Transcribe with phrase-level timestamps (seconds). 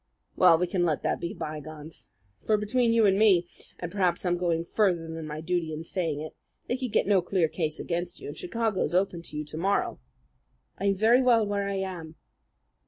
[0.35, 2.07] Well, we can let that be bygones;
[2.47, 6.19] for, between you and me and perhaps I'm going further than my duty in saying
[6.21, 6.35] it
[6.67, 9.99] they could get no clear case against you, and Chicago's open to you to morrow."
[10.79, 12.15] "I'm very well where I am."